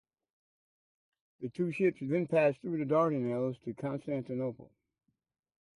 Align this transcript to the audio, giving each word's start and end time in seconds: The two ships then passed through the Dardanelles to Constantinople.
The 1.41 1.49
two 1.49 1.71
ships 1.71 1.99
then 2.01 2.25
passed 2.25 2.59
through 2.61 2.79
the 2.79 2.85
Dardanelles 2.91 3.61
to 3.65 3.73
Constantinople. 3.75 4.71